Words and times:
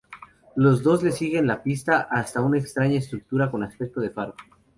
Los 0.55 0.81
dos 0.81 1.03
le 1.03 1.11
siguen 1.11 1.45
la 1.45 1.61
pista 1.61 2.07
hasta 2.09 2.41
una 2.41 2.57
extraña 2.57 2.97
estructura 2.97 3.51
con 3.51 3.61
aspecto 3.61 4.01
de 4.01 4.09
faro. 4.09 4.33